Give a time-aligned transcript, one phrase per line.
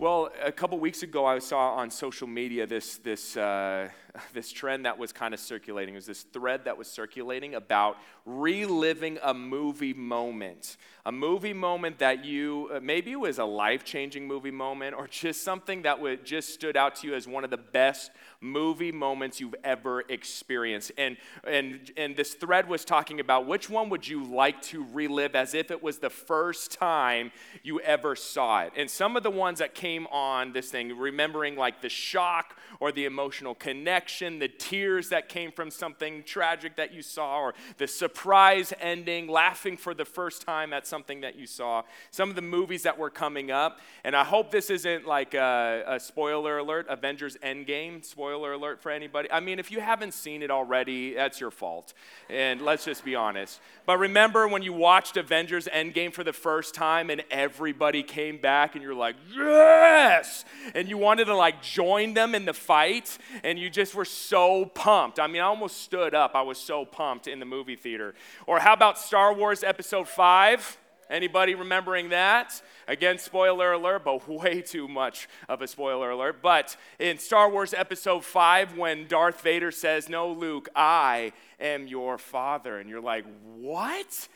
[0.00, 3.90] Well, a couple weeks ago, I saw on social media this, this, uh,
[4.34, 5.94] this trend that was kind of circulating.
[5.94, 10.76] It was this thread that was circulating about reliving a movie moment.
[11.06, 15.06] A movie moment that you, uh, maybe it was a life changing movie moment or
[15.08, 18.92] just something that would, just stood out to you as one of the best movie
[18.92, 20.92] moments you've ever experienced.
[20.98, 25.34] And, and, and this thread was talking about which one would you like to relive
[25.34, 27.32] as if it was the first time
[27.62, 28.72] you ever saw it.
[28.76, 32.92] And some of the ones that came on this thing, remembering like the shock or
[32.92, 37.86] the emotional connection, the tears that came from something tragic that you saw, or the
[37.86, 41.82] surprise ending, laughing for the first time at something that you saw.
[42.10, 43.80] Some of the movies that were coming up.
[44.04, 48.90] And I hope this isn't like a, a spoiler alert, Avengers Endgame, spoiler alert for
[48.90, 49.30] anybody.
[49.30, 51.92] I mean, if you haven't seen it already, that's your fault.
[52.28, 53.60] And let's just be honest.
[53.86, 58.74] But remember when you watched Avengers Endgame for the first time and everybody came back
[58.74, 60.44] and you're like, yes!
[60.74, 64.64] And you wanted to like join them in the fight and you just were so
[64.66, 65.18] pumped.
[65.18, 66.34] I mean, I almost stood up.
[66.34, 68.14] I was so pumped in the movie theater.
[68.46, 70.78] Or how about Star Wars Episode 5?
[71.10, 72.62] Anybody remembering that?
[72.86, 76.40] Again, spoiler alert, but way too much of a spoiler alert.
[76.40, 82.16] But in Star Wars Episode 5, when Darth Vader says, No, Luke, I am your
[82.16, 83.24] father, and you're like,
[83.56, 84.28] What?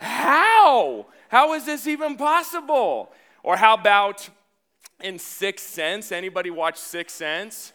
[0.00, 1.06] How?
[1.28, 3.12] How is this even possible?
[3.42, 4.28] Or how about
[5.02, 6.10] in Sixth Sense?
[6.10, 7.72] Anybody watch Sixth Sense?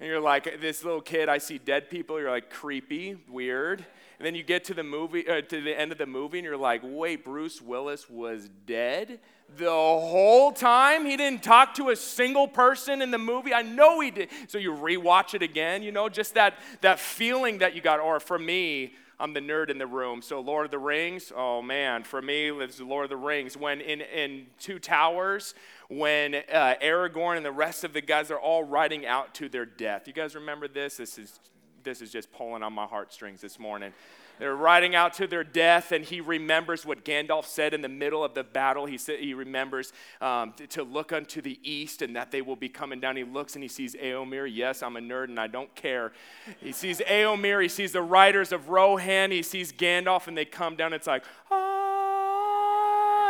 [0.00, 2.18] And you're like, this little kid, I see dead people.
[2.18, 3.84] You're like, creepy, weird.
[4.18, 6.44] And then you get to the movie, uh, to the end of the movie, and
[6.44, 9.20] you're like, wait, Bruce Willis was dead
[9.58, 11.04] the whole time?
[11.04, 13.52] He didn't talk to a single person in the movie?
[13.52, 14.30] I know he did.
[14.48, 18.00] So you rewatch it again, you know, just that, that feeling that you got.
[18.00, 20.22] Or for me, I'm the nerd in the room.
[20.22, 23.54] So Lord of the Rings, oh man, for me, it's Lord of the Rings.
[23.54, 25.54] When in, in Two Towers,
[25.90, 29.66] when uh, Aragorn and the rest of the guys are all riding out to their
[29.66, 30.06] death.
[30.06, 30.96] You guys remember this?
[30.96, 31.40] This is
[31.82, 33.92] this is just pulling on my heartstrings this morning.
[34.38, 38.24] They're riding out to their death, and he remembers what Gandalf said in the middle
[38.24, 38.86] of the battle.
[38.86, 39.92] He, said, he remembers
[40.22, 43.16] um, to look unto the east and that they will be coming down.
[43.16, 44.48] He looks and he sees Eomer.
[44.50, 46.12] Yes, I'm a nerd and I don't care.
[46.60, 50.74] He sees Eomer, he sees the riders of Rohan, he sees Gandalf, and they come
[50.74, 50.94] down.
[50.94, 51.69] It's like, ah,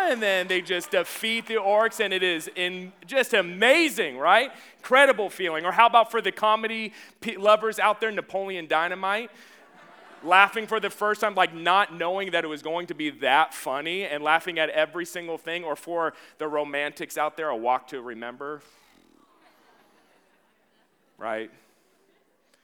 [0.08, 4.50] and then they just defeat the orcs, and it is in just amazing, right?
[4.78, 5.64] Incredible feeling.
[5.64, 6.92] Or how about for the comedy
[7.36, 9.30] lovers out there, Napoleon Dynamite?
[10.22, 13.54] laughing for the first time, like not knowing that it was going to be that
[13.54, 17.88] funny and laughing at every single thing, or for the romantics out there, a walk
[17.88, 18.62] to remember.
[21.18, 21.50] Right?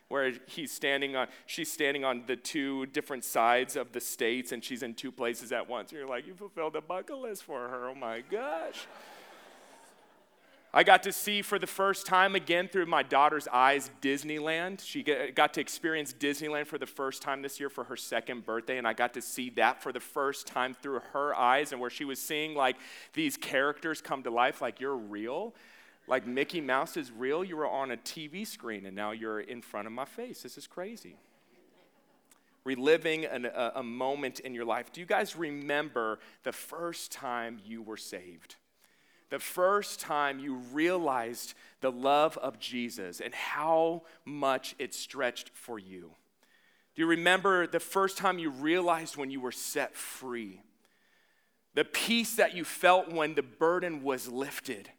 [0.08, 4.62] Where he's standing on, she's standing on the two different sides of the states and
[4.62, 5.90] she's in two places at once.
[5.90, 7.88] And you're like, you fulfilled a bucket list for her.
[7.88, 8.86] Oh my gosh.
[10.76, 14.84] I got to see for the first time again through my daughter's eyes Disneyland.
[14.84, 18.76] She got to experience Disneyland for the first time this year for her second birthday,
[18.76, 21.88] and I got to see that for the first time through her eyes, and where
[21.88, 22.76] she was seeing like
[23.14, 25.54] these characters come to life, like you're real.
[26.08, 27.42] Like Mickey Mouse is real.
[27.44, 30.42] You were on a TV screen, and now you're in front of my face.
[30.42, 31.16] This is crazy
[32.64, 34.92] reliving an, a, a, moment in your life.
[34.92, 38.56] Do you guys remember the first time you were saved?
[39.30, 45.78] the first time you realized the love of Jesus and how much it stretched for
[45.78, 46.12] you?
[46.94, 50.62] Do you remember the first time you realized when you were set free?
[51.74, 54.90] The peace that you felt when the burden was lifted?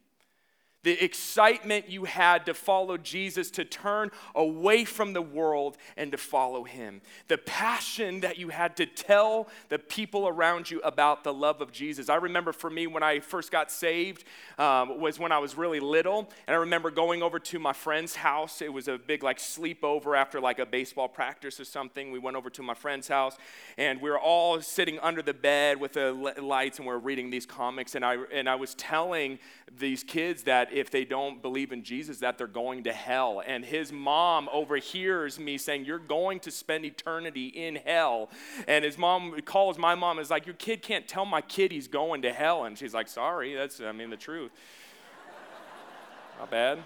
[0.84, 6.18] The excitement you had to follow Jesus, to turn away from the world and to
[6.18, 11.34] follow him, the passion that you had to tell the people around you about the
[11.34, 12.10] love of Jesus.
[12.10, 14.24] I remember for me when I first got saved
[14.58, 18.16] um, was when I was really little, and I remember going over to my friend's
[18.16, 18.62] house.
[18.62, 22.12] It was a big like sleepover after like a baseball practice or something.
[22.12, 23.38] We went over to my friend's house,
[23.78, 27.30] and we were all sitting under the bed with the lights, and we we're reading
[27.30, 27.96] these comics.
[27.96, 29.40] And I and I was telling
[29.78, 33.42] these kids that if they don't believe in Jesus, that they're going to hell.
[33.46, 38.30] And his mom overhears me saying, You're going to spend eternity in hell.
[38.68, 41.72] And his mom calls my mom and is like, Your kid can't tell my kid
[41.72, 42.66] he's going to hell.
[42.66, 44.52] And she's like, Sorry, that's, I mean, the truth.
[46.40, 46.80] Not bad.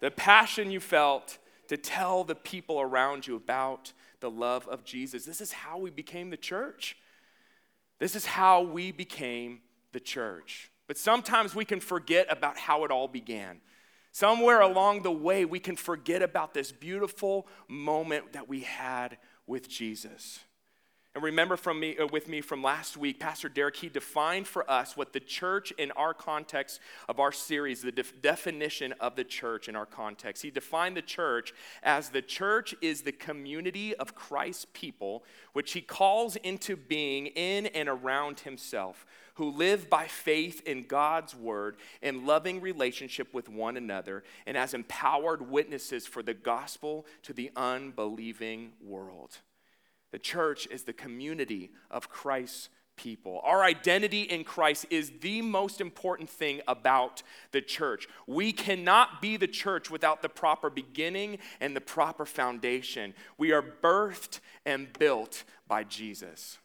[0.00, 5.24] The passion you felt to tell the people around you about the love of Jesus.
[5.24, 6.96] This is how we became the church.
[7.98, 9.60] This is how we became
[9.92, 10.70] the church.
[10.86, 13.60] But sometimes we can forget about how it all began.
[14.12, 19.68] Somewhere along the way, we can forget about this beautiful moment that we had with
[19.68, 20.40] Jesus.
[21.16, 24.70] And remember from me, uh, with me from last week, Pastor Derek, he defined for
[24.70, 26.78] us what the church in our context
[27.08, 30.42] of our series, the def- definition of the church in our context.
[30.42, 35.24] He defined the church as the church is the community of Christ's people,
[35.54, 39.06] which he calls into being in and around himself,
[39.36, 44.74] who live by faith in God's word and loving relationship with one another, and as
[44.74, 49.38] empowered witnesses for the gospel to the unbelieving world.
[50.10, 53.42] The church is the community of Christ's people.
[53.44, 57.22] Our identity in Christ is the most important thing about
[57.52, 58.08] the church.
[58.26, 63.12] We cannot be the church without the proper beginning and the proper foundation.
[63.36, 66.58] We are birthed and built by Jesus.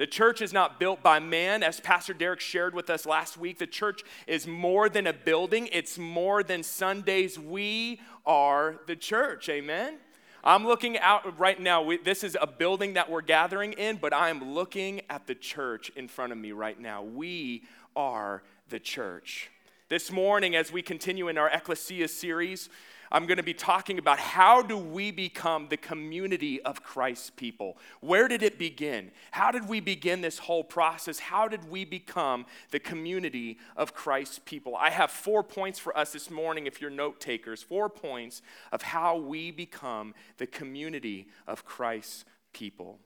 [0.00, 3.58] The church is not built by man, as Pastor Derek shared with us last week.
[3.58, 7.38] The church is more than a building, it's more than Sundays.
[7.38, 9.50] We are the church.
[9.50, 9.98] Amen?
[10.42, 11.82] I'm looking out right now.
[11.82, 15.92] We, this is a building that we're gathering in, but I'm looking at the church
[15.94, 17.02] in front of me right now.
[17.02, 17.64] We
[17.94, 19.50] are the church.
[19.90, 22.70] This morning, as we continue in our Ecclesia series,
[23.12, 27.76] I'm going to be talking about how do we become the community of Christ's people?
[28.00, 29.10] Where did it begin?
[29.32, 31.18] How did we begin this whole process?
[31.18, 34.76] How did we become the community of Christ's people?
[34.76, 37.62] I have four points for us this morning if you're note takers.
[37.62, 43.00] Four points of how we become the community of Christ's people.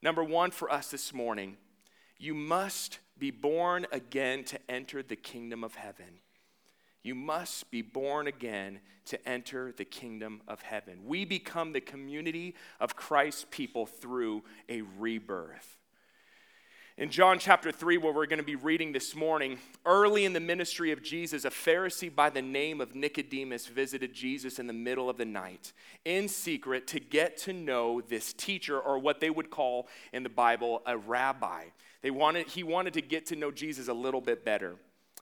[0.00, 1.58] Number 1 for us this morning,
[2.18, 6.20] you must be born again to enter the kingdom of heaven.
[7.08, 11.06] You must be born again to enter the kingdom of heaven.
[11.06, 15.78] We become the community of Christ's people through a rebirth.
[16.98, 19.56] In John chapter 3, where we're going to be reading this morning,
[19.86, 24.58] early in the ministry of Jesus, a Pharisee by the name of Nicodemus visited Jesus
[24.58, 25.72] in the middle of the night
[26.04, 30.28] in secret to get to know this teacher, or what they would call in the
[30.28, 31.68] Bible a rabbi.
[32.02, 34.76] They wanted, he wanted to get to know Jesus a little bit better.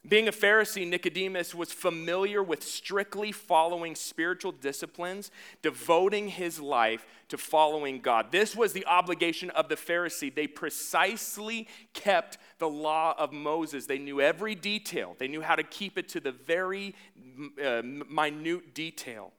[0.08, 5.30] Being a Pharisee, Nicodemus was familiar with strictly following spiritual disciplines,
[5.62, 8.30] devoting his life to following God.
[8.30, 10.32] This was the obligation of the Pharisee.
[10.32, 13.86] They precisely kept the law of Moses.
[13.86, 16.94] They knew every detail, they knew how to keep it to the very
[17.64, 19.32] uh, minute detail.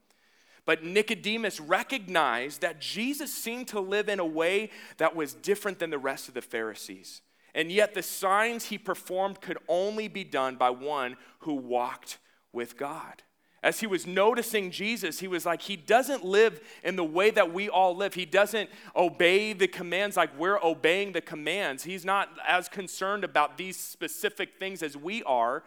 [0.65, 5.91] But Nicodemus recognized that Jesus seemed to live in a way that was different than
[5.91, 7.21] the rest of the Pharisees.
[7.57, 12.19] And yet, the signs he performed could only be done by one who walked
[12.53, 13.23] with God.
[13.63, 17.51] As he was noticing Jesus, he was like, he doesn't live in the way that
[17.51, 18.13] we all live.
[18.13, 21.83] He doesn't obey the commands like we're obeying the commands.
[21.83, 25.63] He's not as concerned about these specific things as we are,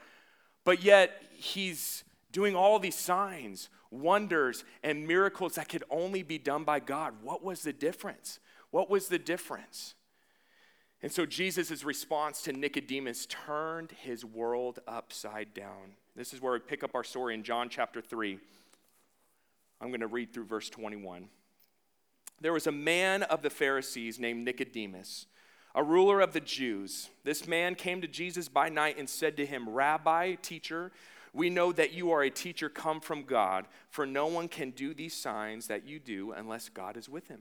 [0.65, 6.63] but yet he's doing all these signs, wonders, and miracles that could only be done
[6.63, 7.15] by God.
[7.21, 8.39] What was the difference?
[8.71, 9.97] What was the difference?
[11.03, 15.95] And so Jesus' response to Nicodemus turned his world upside down.
[16.15, 18.39] This is where we pick up our story in John chapter 3.
[19.81, 21.29] I'm going to read through verse 21.
[22.41, 25.27] There was a man of the Pharisees named Nicodemus,
[25.75, 27.09] a ruler of the Jews.
[27.25, 30.93] This man came to Jesus by night and said to him, Rabbi, teacher,
[31.33, 34.93] we know that you are a teacher come from God, for no one can do
[34.93, 37.41] these signs that you do unless God is with him.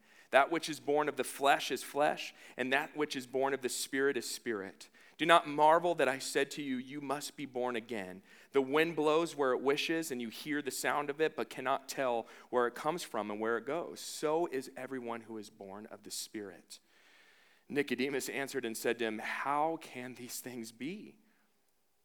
[0.31, 3.61] That which is born of the flesh is flesh, and that which is born of
[3.61, 4.89] the Spirit is spirit.
[5.17, 8.21] Do not marvel that I said to you, You must be born again.
[8.53, 11.87] The wind blows where it wishes, and you hear the sound of it, but cannot
[11.87, 13.99] tell where it comes from and where it goes.
[13.99, 16.79] So is everyone who is born of the Spirit.
[17.69, 21.15] Nicodemus answered and said to him, How can these things be?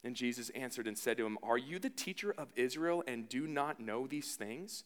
[0.05, 3.47] And Jesus answered and said to him, Are you the teacher of Israel and do
[3.47, 4.85] not know these things?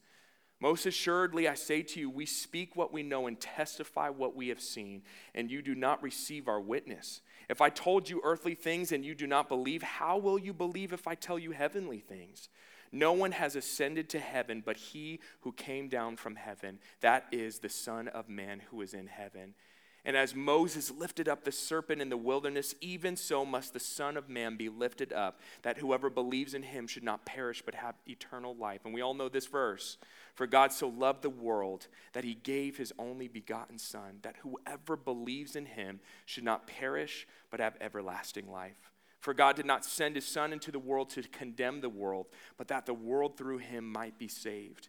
[0.60, 4.48] Most assuredly, I say to you, we speak what we know and testify what we
[4.48, 5.02] have seen,
[5.34, 7.22] and you do not receive our witness.
[7.48, 10.92] If I told you earthly things and you do not believe, how will you believe
[10.92, 12.50] if I tell you heavenly things?
[12.92, 17.60] No one has ascended to heaven but he who came down from heaven, that is
[17.60, 19.54] the Son of Man who is in heaven.
[20.04, 24.16] And as Moses lifted up the serpent in the wilderness, even so must the Son
[24.16, 27.96] of Man be lifted up, that whoever believes in him should not perish but have
[28.08, 28.80] eternal life.
[28.84, 29.98] And we all know this verse
[30.34, 34.96] For God so loved the world that he gave his only begotten Son, that whoever
[34.96, 38.90] believes in him should not perish but have everlasting life.
[39.20, 42.26] For God did not send his Son into the world to condemn the world,
[42.56, 44.88] but that the world through him might be saved.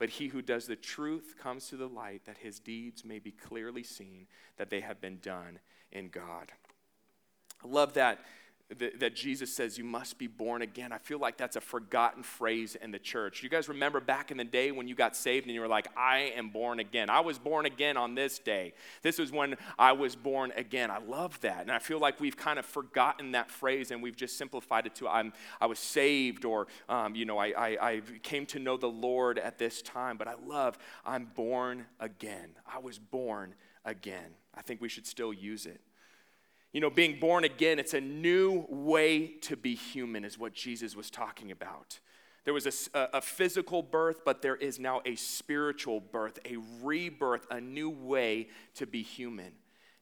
[0.00, 3.30] But he who does the truth comes to the light, that his deeds may be
[3.30, 4.26] clearly seen,
[4.56, 5.60] that they have been done
[5.92, 6.50] in God.
[7.62, 8.18] I love that
[8.78, 10.92] that Jesus says you must be born again.
[10.92, 13.42] I feel like that's a forgotten phrase in the church.
[13.42, 15.88] You guys remember back in the day when you got saved and you were like,
[15.96, 17.10] I am born again.
[17.10, 18.74] I was born again on this day.
[19.02, 20.90] This was when I was born again.
[20.90, 21.62] I love that.
[21.62, 24.94] And I feel like we've kind of forgotten that phrase and we've just simplified it
[24.96, 28.76] to I'm, I was saved or, um, you know, I, I, I came to know
[28.76, 30.16] the Lord at this time.
[30.16, 32.50] But I love I'm born again.
[32.72, 34.34] I was born again.
[34.54, 35.80] I think we should still use it.
[36.72, 40.94] You know, being born again, it's a new way to be human, is what Jesus
[40.94, 41.98] was talking about.
[42.44, 47.46] There was a, a, physical birth, but there is now a spiritual birth, a rebirth,
[47.50, 49.52] a new way to be human.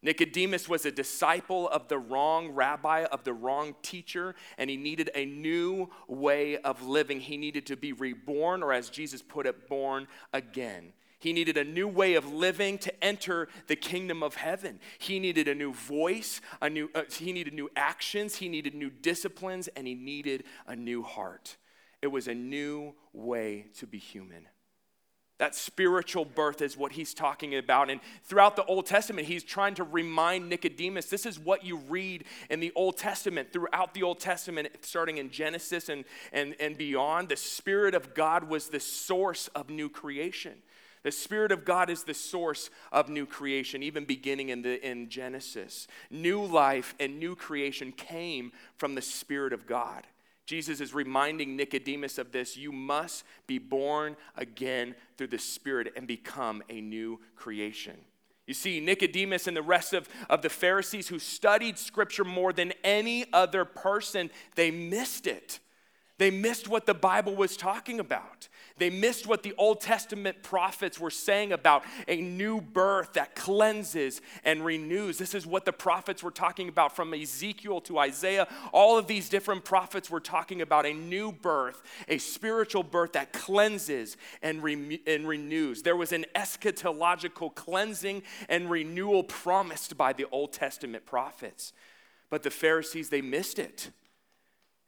[0.03, 5.11] Nicodemus was a disciple of the wrong rabbi, of the wrong teacher, and he needed
[5.15, 7.19] a new way of living.
[7.19, 10.93] He needed to be reborn, or as Jesus put it, born again.
[11.19, 14.79] He needed a new way of living to enter the kingdom of heaven.
[14.99, 18.91] He needed a new voice, a new, uh, he needed new actions, he needed new
[18.91, 21.57] disciplines, and he needed a new heart.
[22.01, 24.47] It was a new way to be human.
[25.39, 27.91] That spiritual birth is what he's talking about.
[27.91, 32.25] And throughout the Old Testament, he's trying to remind Nicodemus this is what you read
[32.51, 37.29] in the Old Testament, throughout the Old Testament, starting in Genesis and, and, and beyond.
[37.29, 40.55] The Spirit of God was the source of new creation.
[41.03, 45.09] The Spirit of God is the source of new creation, even beginning in, the, in
[45.09, 45.87] Genesis.
[46.11, 50.07] New life and new creation came from the Spirit of God.
[50.47, 52.57] Jesus is reminding Nicodemus of this.
[52.57, 57.97] You must be born again through the Spirit and become a new creation.
[58.47, 62.73] You see, Nicodemus and the rest of, of the Pharisees who studied Scripture more than
[62.83, 65.61] any other person, they missed it.
[66.19, 68.49] They missed what the Bible was talking about.
[68.77, 74.21] They missed what the Old Testament prophets were saying about a new birth that cleanses
[74.45, 75.19] and renews.
[75.19, 78.49] This is what the prophets were talking about from Ezekiel to Isaiah.
[78.73, 83.33] All of these different prophets were talking about a new birth, a spiritual birth that
[83.33, 85.83] cleanses and, re- and renews.
[85.83, 91.73] There was an eschatological cleansing and renewal promised by the Old Testament prophets.
[92.29, 93.91] But the Pharisees, they missed it.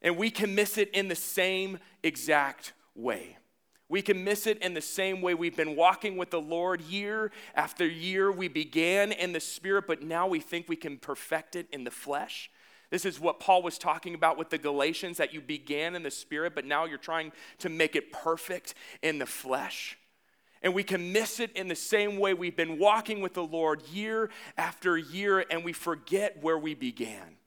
[0.03, 3.37] And we can miss it in the same exact way.
[3.89, 7.33] We can miss it in the same way we've been walking with the Lord year
[7.57, 8.31] after year.
[8.31, 11.91] We began in the spirit, but now we think we can perfect it in the
[11.91, 12.51] flesh.
[12.91, 16.11] This is what Paul was talking about with the Galatians that you began in the
[16.11, 19.99] spirit, but now you're trying to make it perfect in the flesh.
[20.63, 23.83] And we can miss it in the same way we've been walking with the Lord
[23.89, 27.40] year after year, and we forget where we began.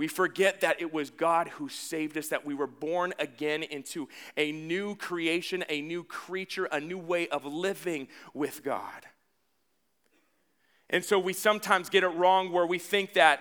[0.00, 4.08] We forget that it was God who saved us, that we were born again into
[4.34, 9.04] a new creation, a new creature, a new way of living with God.
[10.88, 13.40] And so we sometimes get it wrong where we think that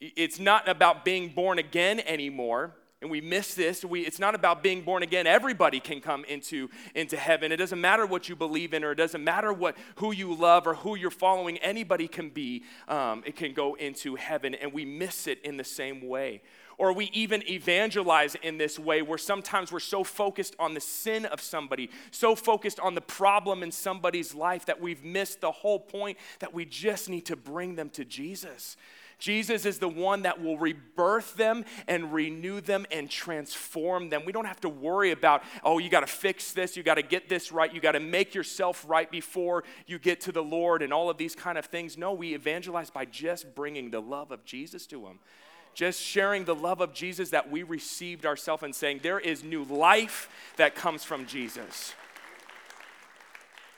[0.00, 4.62] it's not about being born again anymore and we miss this we, it's not about
[4.62, 5.26] being born again.
[5.26, 7.50] Everybody can come into, into heaven.
[7.50, 10.66] It doesn't matter what you believe in or it doesn't matter what who you love
[10.66, 11.56] or who you're following.
[11.58, 15.64] Anybody can be um, it can go into heaven and we miss it in the
[15.64, 16.42] same way.
[16.76, 21.26] Or we even evangelize in this way where sometimes we're so focused on the sin
[21.26, 25.78] of somebody, so focused on the problem in somebody's life that we've missed the whole
[25.78, 28.78] point that we just need to bring them to Jesus.
[29.20, 34.22] Jesus is the one that will rebirth them and renew them and transform them.
[34.24, 37.02] We don't have to worry about, oh, you got to fix this, you got to
[37.02, 40.82] get this right, you got to make yourself right before you get to the Lord
[40.82, 41.96] and all of these kind of things.
[41.96, 45.20] No, we evangelize by just bringing the love of Jesus to them.
[45.72, 49.62] Just sharing the love of Jesus that we received ourselves and saying, there is new
[49.64, 51.94] life that comes from Jesus.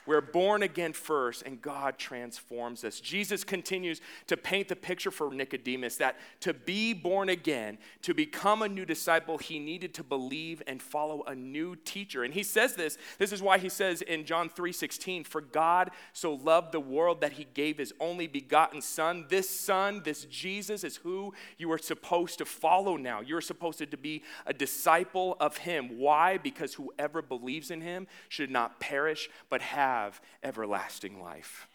[0.05, 2.99] We're born again first, and God transforms us.
[2.99, 8.61] Jesus continues to paint the picture for Nicodemus that to be born again, to become
[8.61, 12.23] a new disciple, he needed to believe and follow a new teacher.
[12.23, 16.33] And he says this, this is why he says in John 3:16, "For God so
[16.33, 19.25] loved the world that he gave his only begotten son.
[19.29, 23.21] This son, this Jesus is who you are supposed to follow now.
[23.21, 25.97] You're supposed to be a disciple of him.
[25.97, 26.37] Why?
[26.37, 31.67] Because whoever believes in him should not perish but have have everlasting life.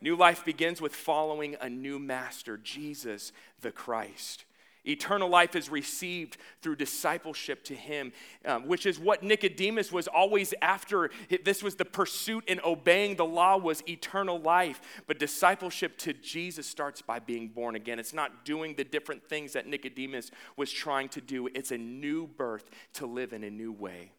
[0.00, 4.44] New life begins with following a new master, Jesus the Christ.
[4.88, 8.12] Eternal life is received through discipleship to Him,
[8.44, 11.10] um, which is what Nicodemus was always after.
[11.44, 14.80] This was the pursuit in obeying the law was eternal life.
[15.08, 17.98] But discipleship to Jesus starts by being born again.
[17.98, 21.48] It's not doing the different things that Nicodemus was trying to do.
[21.52, 24.12] It's a new birth to live in a new way.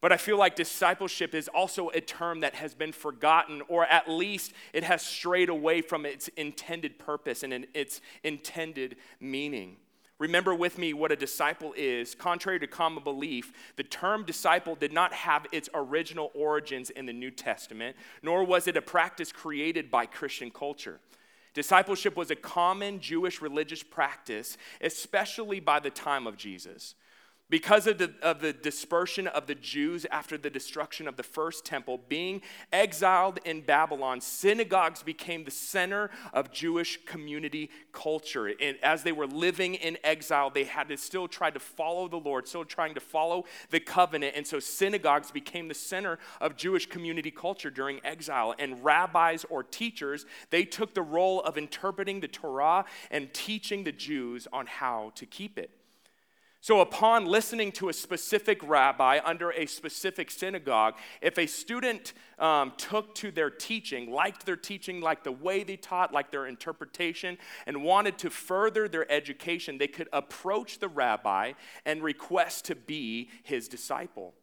[0.00, 4.08] But I feel like discipleship is also a term that has been forgotten, or at
[4.08, 9.76] least it has strayed away from its intended purpose and its intended meaning.
[10.18, 12.14] Remember with me what a disciple is.
[12.14, 17.12] Contrary to common belief, the term disciple did not have its original origins in the
[17.12, 21.00] New Testament, nor was it a practice created by Christian culture.
[21.54, 26.94] Discipleship was a common Jewish religious practice, especially by the time of Jesus.
[27.50, 31.64] Because of the, of the dispersion of the Jews after the destruction of the first
[31.64, 32.42] temple, being
[32.72, 38.46] exiled in Babylon, synagogues became the center of Jewish community culture.
[38.46, 42.18] And as they were living in exile, they had to still try to follow the
[42.18, 44.36] Lord, still trying to follow the covenant.
[44.36, 48.54] And so synagogues became the center of Jewish community culture during exile.
[48.60, 53.92] And rabbis or teachers, they took the role of interpreting the Torah and teaching the
[53.92, 55.79] Jews on how to keep it.
[56.62, 62.74] So, upon listening to a specific rabbi under a specific synagogue, if a student um,
[62.76, 67.38] took to their teaching, liked their teaching, like the way they taught, like their interpretation,
[67.66, 71.52] and wanted to further their education, they could approach the rabbi
[71.86, 74.34] and request to be his disciple.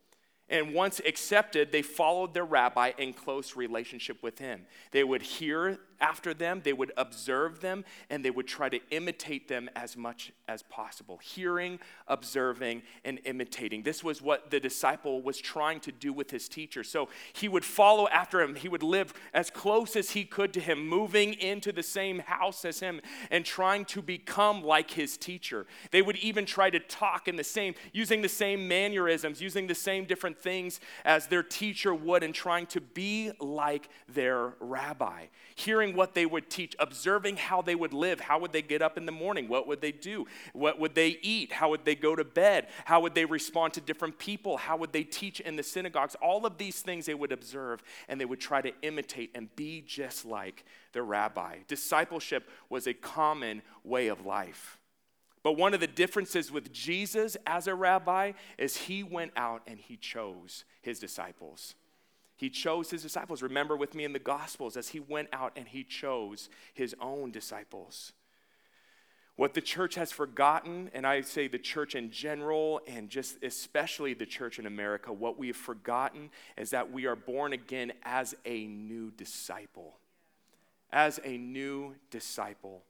[0.50, 4.66] And once accepted, they followed their rabbi in close relationship with him.
[4.92, 9.48] They would hear after them, they would observe them, and they would try to imitate
[9.48, 11.20] them as much as possible.
[11.22, 13.84] Hearing, observing, and imitating.
[13.84, 16.84] This was what the disciple was trying to do with his teacher.
[16.84, 18.56] So he would follow after him.
[18.56, 22.66] He would live as close as he could to him, moving into the same house
[22.66, 25.66] as him, and trying to become like his teacher.
[25.92, 29.76] They would even try to talk in the same, using the same mannerisms, using the
[29.76, 35.26] same different things as their teacher would, and trying to be like their rabbi.
[35.56, 38.20] Hearing what they would teach, observing how they would live.
[38.20, 39.48] How would they get up in the morning?
[39.48, 40.26] What would they do?
[40.54, 41.52] What would they eat?
[41.52, 42.68] How would they go to bed?
[42.86, 44.58] How would they respond to different people?
[44.58, 46.16] How would they teach in the synagogues?
[46.22, 49.82] All of these things they would observe and they would try to imitate and be
[49.82, 51.58] just like the rabbi.
[51.68, 54.80] Discipleship was a common way of life.
[55.44, 59.80] But one of the differences with Jesus as a rabbi is he went out and
[59.80, 61.76] he chose his disciples.
[62.38, 63.42] He chose his disciples.
[63.42, 67.32] Remember with me in the Gospels as he went out and he chose his own
[67.32, 68.14] disciples.
[69.36, 74.16] What the church has forgotten, and I say the church in general, and just especially
[74.16, 78.34] the church in America, what we have forgotten is that we are born again as
[78.46, 79.98] a new disciple.
[80.92, 82.84] As a new disciple.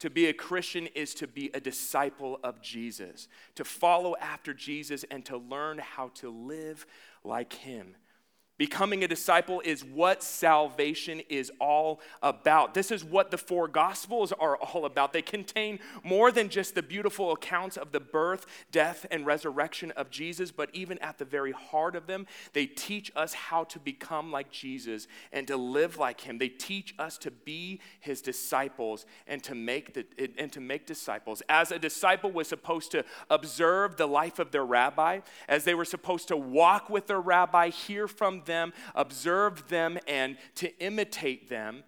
[0.00, 5.04] To be a Christian is to be a disciple of Jesus, to follow after Jesus,
[5.10, 6.86] and to learn how to live
[7.24, 7.94] like him.
[8.56, 12.72] Becoming a disciple is what salvation is all about.
[12.72, 15.12] This is what the four gospels are all about.
[15.12, 20.08] They contain more than just the beautiful accounts of the birth, death, and resurrection of
[20.08, 24.30] Jesus, but even at the very heart of them, they teach us how to become
[24.30, 26.38] like Jesus and to live like him.
[26.38, 30.06] They teach us to be his disciples and to make the,
[30.38, 31.42] and to make disciples.
[31.48, 35.84] As a disciple was supposed to observe the life of their rabbi, as they were
[35.84, 41.84] supposed to walk with their rabbi, hear from them, observe them, and to imitate them.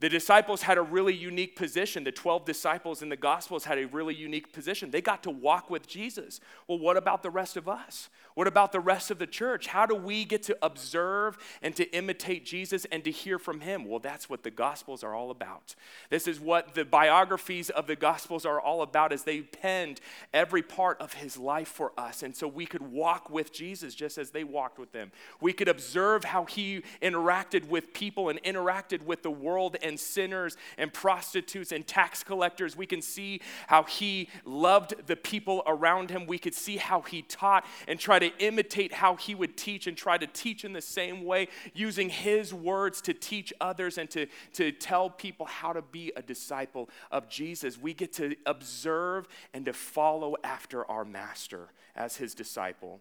[0.00, 2.04] The disciples had a really unique position.
[2.04, 4.90] The 12 disciples in the Gospels had a really unique position.
[4.90, 6.40] They got to walk with Jesus.
[6.66, 8.08] Well, what about the rest of us?
[8.34, 9.66] What about the rest of the church?
[9.66, 13.84] How do we get to observe and to imitate Jesus and to hear from him?
[13.84, 15.74] Well, that's what the Gospels are all about.
[16.08, 20.00] This is what the biographies of the Gospels are all about as they penned
[20.32, 22.22] every part of his life for us.
[22.22, 25.12] And so we could walk with Jesus just as they walked with him.
[25.42, 30.00] We could observe how he interacted with people and interacted with the world and and
[30.00, 32.74] sinners and prostitutes and tax collectors.
[32.74, 36.26] We can see how he loved the people around him.
[36.26, 39.94] We could see how he taught and try to imitate how he would teach and
[39.94, 44.26] try to teach in the same way, using his words to teach others and to,
[44.54, 47.78] to tell people how to be a disciple of Jesus.
[47.78, 53.00] We get to observe and to follow after our master as his disciple.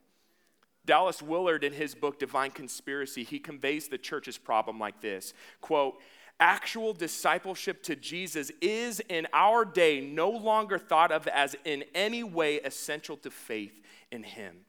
[0.85, 5.99] Dallas Willard, in his book Divine Conspiracy, he conveys the church's problem like this quote,
[6.39, 12.23] actual discipleship to Jesus is in our day no longer thought of as in any
[12.23, 14.65] way essential to faith in him.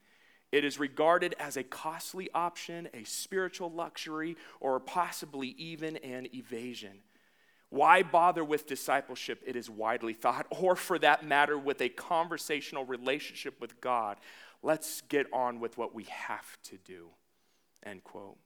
[0.52, 7.02] It is regarded as a costly option, a spiritual luxury, or possibly even an evasion.
[7.68, 9.40] Why bother with discipleship?
[9.46, 14.18] It is widely thought, or for that matter, with a conversational relationship with God.
[14.62, 17.10] Let's get on with what we have to do.
[17.84, 18.36] End quote.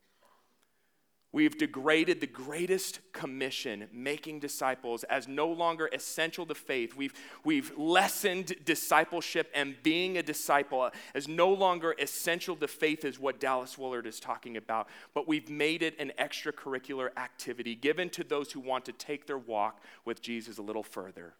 [1.35, 6.95] We've degraded the greatest commission, making disciples, as no longer essential to faith.
[6.95, 13.05] We've, we've lessened discipleship and being a disciple uh, as no longer essential to faith,
[13.05, 14.87] is what Dallas Willard is talking about.
[15.13, 19.37] But we've made it an extracurricular activity given to those who want to take their
[19.37, 21.35] walk with Jesus a little further.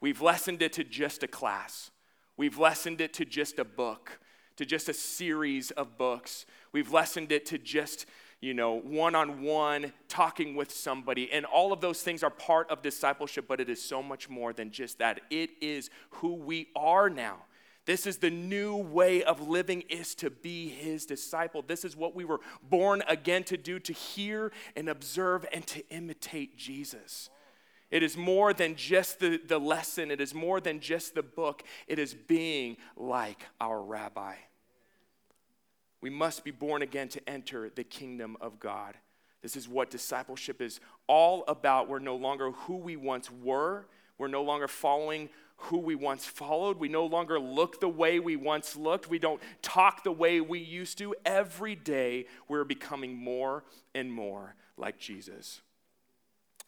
[0.00, 1.92] We've lessened it to just a class,
[2.36, 4.18] we've lessened it to just a book,
[4.56, 6.44] to just a series of books.
[6.72, 8.04] We've lessened it to just
[8.40, 11.30] you know, one on one, talking with somebody.
[11.32, 14.52] And all of those things are part of discipleship, but it is so much more
[14.52, 15.20] than just that.
[15.30, 17.38] It is who we are now.
[17.84, 21.64] This is the new way of living is to be his disciple.
[21.66, 25.88] This is what we were born again to do to hear and observe and to
[25.88, 27.30] imitate Jesus.
[27.90, 31.62] It is more than just the, the lesson, it is more than just the book.
[31.86, 34.34] It is being like our rabbi.
[36.00, 38.94] We must be born again to enter the kingdom of God.
[39.42, 41.88] This is what discipleship is all about.
[41.88, 43.86] We're no longer who we once were,
[44.18, 46.78] we're no longer following who we once followed.
[46.78, 49.10] We no longer look the way we once looked.
[49.10, 51.14] We don't talk the way we used to.
[51.24, 55.60] Every day, we're becoming more and more like Jesus.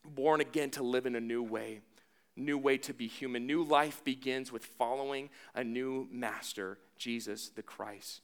[0.04, 1.80] Born again to live in a new way,
[2.36, 3.46] new way to be human.
[3.46, 8.22] New life begins with following a new master, Jesus the Christ.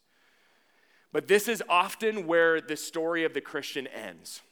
[1.12, 4.42] But this is often where the story of the Christian ends.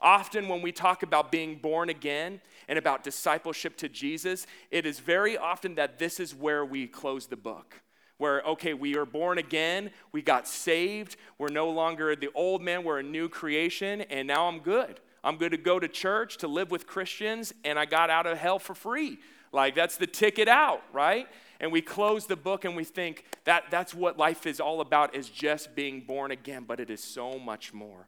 [0.00, 5.00] Often, when we talk about being born again and about discipleship to Jesus, it is
[5.00, 7.80] very often that this is where we close the book.
[8.16, 12.84] Where, okay, we are born again, we got saved, we're no longer the old man,
[12.84, 15.00] we're a new creation, and now I'm good.
[15.24, 18.38] I'm going to go to church, to live with Christians, and I got out of
[18.38, 19.18] hell for free.
[19.52, 21.26] Like, that's the ticket out, right?
[21.60, 25.14] and we close the book and we think that that's what life is all about
[25.14, 28.06] is just being born again, but it is so much more.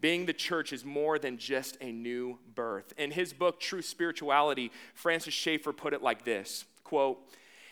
[0.00, 2.92] Being the church is more than just a new birth.
[2.96, 7.18] In his book, True Spirituality, Francis Schaeffer put it like this quote,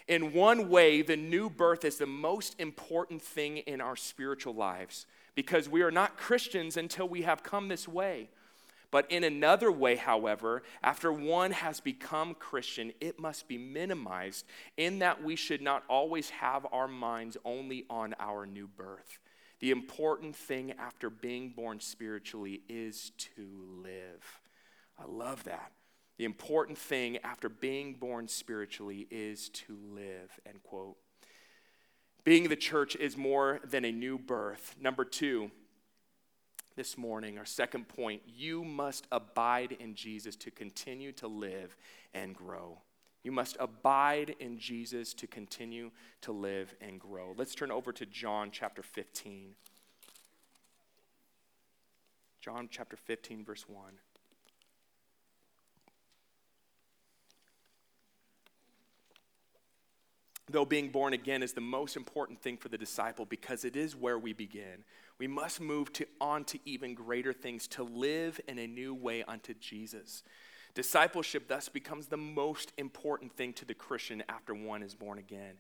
[0.07, 5.07] in one way, the new birth is the most important thing in our spiritual lives
[5.35, 8.31] because we are not Christians until we have come this way.
[8.91, 14.47] But in another way, however, after one has become Christian, it must be minimized
[14.77, 19.19] in that we should not always have our minds only on our new birth.
[19.61, 23.47] The important thing after being born spiritually is to
[23.83, 24.41] live.
[24.99, 25.73] I love that.
[26.17, 30.97] The important thing after being born spiritually is to live, end quote.
[32.25, 34.77] Being the church is more than a new birth.
[34.81, 35.51] Number two,
[36.79, 41.77] this morning, our second point, you must abide in Jesus to continue to live
[42.15, 42.79] and grow.
[43.25, 47.35] You must abide in Jesus to continue to live and grow.
[47.37, 49.57] Let's turn over to John chapter 15.
[52.41, 53.95] John chapter 15, verse 1.
[60.51, 63.95] though being born again is the most important thing for the disciple because it is
[63.95, 64.85] where we begin,
[65.19, 69.25] we must move to, on to even greater things to live in a new way
[69.25, 70.23] unto Jesus.
[70.75, 75.55] Discipleship thus becomes the most important thing to the Christian after one is born again.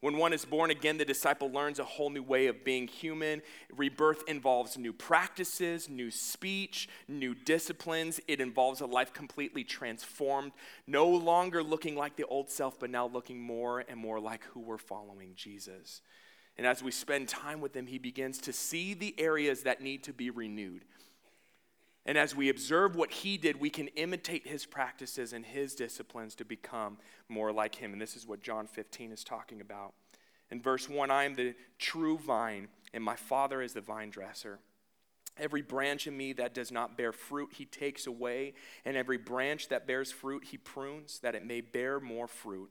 [0.00, 3.42] When one is born again, the disciple learns a whole new way of being human.
[3.76, 8.18] Rebirth involves new practices, new speech, new disciplines.
[8.26, 10.52] It involves a life completely transformed,
[10.86, 14.60] no longer looking like the old self, but now looking more and more like who
[14.60, 16.00] we're following Jesus.
[16.56, 20.04] And as we spend time with him, he begins to see the areas that need
[20.04, 20.84] to be renewed.
[22.06, 26.34] And as we observe what he did, we can imitate his practices and his disciplines
[26.36, 27.92] to become more like him.
[27.92, 29.94] And this is what John 15 is talking about.
[30.50, 34.58] In verse 1, I am the true vine, and my Father is the vine dresser.
[35.38, 38.54] Every branch in me that does not bear fruit, he takes away.
[38.84, 42.70] And every branch that bears fruit, he prunes, that it may bear more fruit.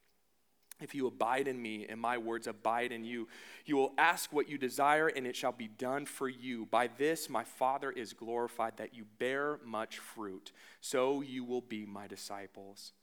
[0.81, 3.27] If you abide in me and my words abide in you,
[3.65, 6.65] you will ask what you desire, and it shall be done for you.
[6.65, 11.85] By this my Father is glorified, that you bear much fruit, so you will be
[11.85, 12.93] my disciples.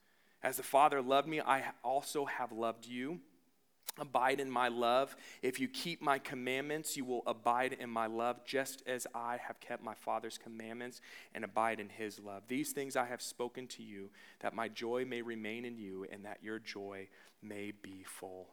[0.43, 3.21] As the Father loved me, I also have loved you.
[3.99, 5.17] Abide in my love.
[5.43, 9.61] If you keep my commandments, you will abide in my love, just as I have
[9.61, 11.01] kept my Father's commandments
[11.35, 12.45] and abide in his love.
[12.49, 16.25] These things I have spoken to you, that my joy may remain in you, and
[16.25, 17.09] that your joy
[17.43, 18.49] may be full.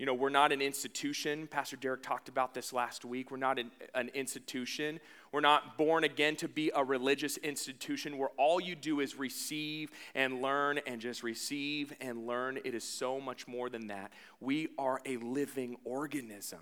[0.00, 1.46] You know, we're not an institution.
[1.46, 3.30] Pastor Derek talked about this last week.
[3.30, 4.98] We're not an, an, institution.
[5.30, 9.90] We're not born again to be a religious institution where all you do is receive
[10.14, 12.60] and learn and just receive and learn.
[12.64, 14.10] It is so much more than that.
[14.40, 16.60] We are a living organism.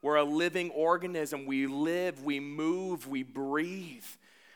[0.00, 1.46] We're a living organism.
[1.46, 4.06] We live, we move, we breathe.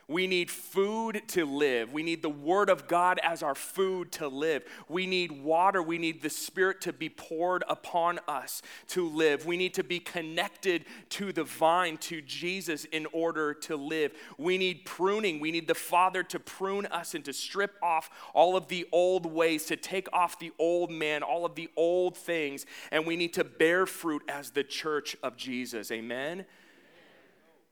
[0.08, 1.92] We need food to live.
[1.92, 4.64] We need the Word of God as our food to live.
[4.88, 5.82] We need water.
[5.82, 9.46] We need the Spirit to be poured upon us to live.
[9.46, 14.12] We need to be connected to the vine, to Jesus, in order to live.
[14.36, 15.40] We need pruning.
[15.40, 19.26] We need the Father to prune us and to strip off all of the old
[19.26, 22.66] ways, to take off the old man, all of the old things.
[22.90, 25.90] And we need to bear fruit as the church of Jesus.
[25.90, 26.44] Amen.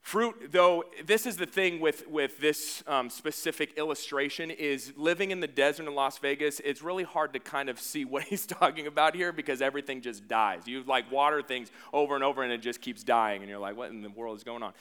[0.03, 5.39] Fruit, though, this is the thing with, with this um, specific illustration is living in
[5.39, 8.89] the desert in Las Vegas, it's really hard to kind of see what he's talking
[8.89, 10.67] about here because everything just dies.
[10.67, 13.77] You like water things over and over and it just keeps dying and you're like,
[13.77, 14.73] what in the world is going on?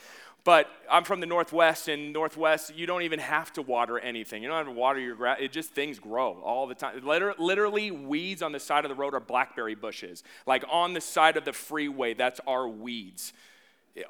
[0.44, 4.42] But I'm from the Northwest, and Northwest, you don't even have to water anything.
[4.42, 5.38] You don't have to water your grass.
[5.40, 7.00] It just things grow all the time.
[7.04, 10.24] Literally, weeds on the side of the road are blackberry bushes.
[10.44, 13.32] Like on the side of the freeway, that's our weeds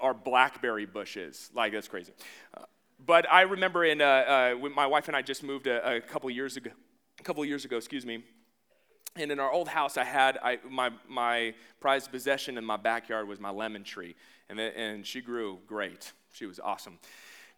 [0.01, 1.51] are blackberry bushes.
[1.55, 2.13] Like, that's crazy.
[2.57, 2.65] Uh,
[3.05, 6.01] but I remember in, uh, uh, when my wife and I just moved a, a
[6.01, 6.71] couple years ago,
[7.19, 8.23] a couple years ago, excuse me,
[9.17, 13.29] and in our old house, I had I, my, my prized possession in my backyard
[13.29, 14.15] was my lemon tree.
[14.49, 16.13] And, the, and she grew great.
[16.33, 16.99] She was awesome.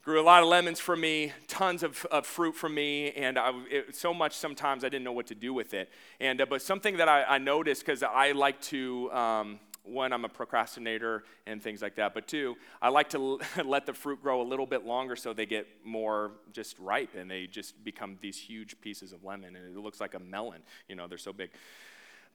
[0.04, 3.52] Grew a lot of lemons for me, tons of, of fruit for me, and I,
[3.70, 5.90] it, so much sometimes I didn't know what to do with it.
[6.20, 10.24] And, uh, but something that I, I noticed, because I like to, um, one, I'm
[10.24, 12.14] a procrastinator and things like that.
[12.14, 15.46] But two, I like to let the fruit grow a little bit longer so they
[15.46, 19.56] get more just ripe and they just become these huge pieces of lemon.
[19.56, 20.62] And it looks like a melon.
[20.88, 21.50] You know, they're so big.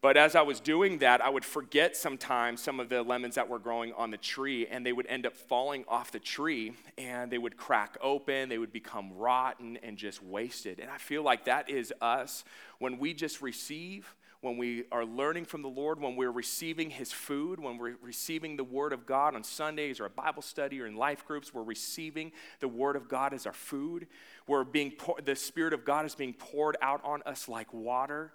[0.01, 3.49] But as I was doing that, I would forget sometimes some of the lemons that
[3.49, 7.29] were growing on the tree, and they would end up falling off the tree, and
[7.29, 10.79] they would crack open, they would become rotten and just wasted.
[10.79, 12.45] And I feel like that is us
[12.77, 17.11] when we just receive when we are learning from the Lord, when we're receiving His
[17.11, 20.85] food, when we're receiving the Word of God on Sundays or a Bible study or
[20.85, 24.07] in life groups, we're receiving the Word of God as our food.
[24.47, 28.31] We're being pour- the Spirit of God is being poured out on us like water.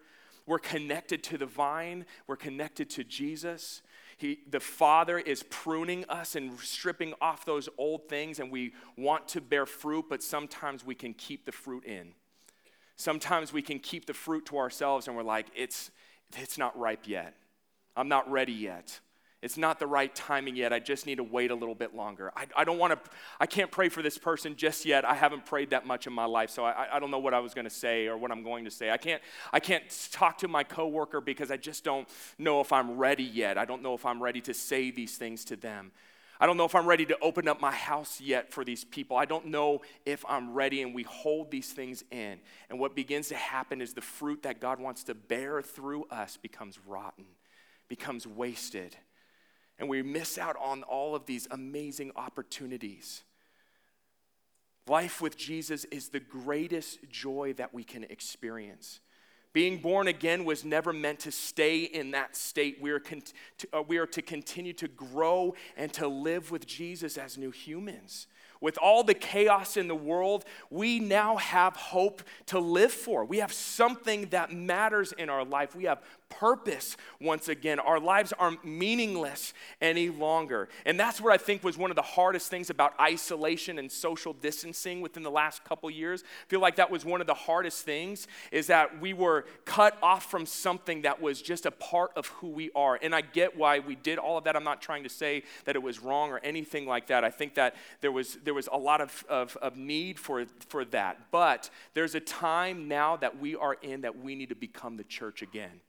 [0.46, 2.04] We're connected to the vine.
[2.26, 3.80] We're connected to Jesus.
[4.18, 9.26] He, the Father is pruning us and stripping off those old things, and we want
[9.28, 12.12] to bear fruit, but sometimes we can keep the fruit in.
[12.96, 15.90] Sometimes we can keep the fruit to ourselves and we're like, it's,
[16.36, 17.34] it's not ripe yet.
[17.96, 19.00] I'm not ready yet.
[19.44, 20.72] It's not the right timing yet.
[20.72, 22.32] I just need to wait a little bit longer.
[22.34, 25.04] I, I don't want to, I can't pray for this person just yet.
[25.04, 27.40] I haven't prayed that much in my life, so I, I don't know what I
[27.40, 28.90] was going to say or what I'm going to say.
[28.90, 29.20] I can't,
[29.52, 33.58] I can't talk to my coworker because I just don't know if I'm ready yet.
[33.58, 35.92] I don't know if I'm ready to say these things to them.
[36.40, 39.16] I don't know if I'm ready to open up my house yet for these people.
[39.16, 42.40] I don't know if I'm ready, and we hold these things in.
[42.68, 46.36] And what begins to happen is the fruit that God wants to bear through us
[46.36, 47.26] becomes rotten,
[47.88, 48.96] becomes wasted.
[49.78, 53.22] And we miss out on all of these amazing opportunities.
[54.86, 59.00] Life with Jesus is the greatest joy that we can experience.
[59.54, 62.78] Being born again was never meant to stay in that state.
[62.80, 63.22] We are, to,
[63.72, 68.26] uh, we are to continue to grow and to live with Jesus as new humans.
[68.60, 73.22] with all the chaos in the world, we now have hope to live for.
[73.22, 75.76] We have something that matters in our life.
[75.76, 76.02] We have
[76.38, 77.78] purpose once again.
[77.78, 80.68] Our lives aren't meaningless any longer.
[80.84, 84.32] And that's what I think was one of the hardest things about isolation and social
[84.32, 86.22] distancing within the last couple years.
[86.22, 89.96] I feel like that was one of the hardest things is that we were cut
[90.02, 92.98] off from something that was just a part of who we are.
[93.02, 94.56] And I get why we did all of that.
[94.56, 97.24] I'm not trying to say that it was wrong or anything like that.
[97.24, 100.84] I think that there was there was a lot of, of, of need for, for
[100.86, 101.30] that.
[101.30, 105.04] But there's a time now that we are in that we need to become the
[105.04, 105.80] church again.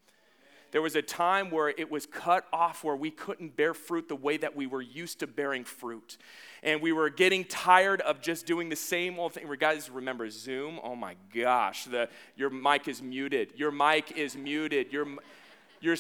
[0.76, 4.16] There was a time where it was cut off where we couldn't bear fruit the
[4.18, 6.18] way that we were used to bearing fruit.
[6.64, 9.48] And we were getting tired of just doing the same old thing.
[9.58, 10.82] Guys, remember Zoom?
[10.84, 13.54] Oh my gosh, the, your mic is muted.
[13.56, 14.92] Your mic is muted.
[14.92, 15.08] Your,
[15.80, 15.96] your,